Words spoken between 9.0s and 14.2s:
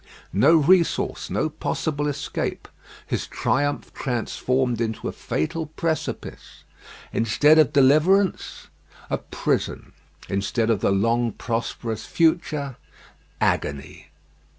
a prison; instead of the long prosperous future, agony.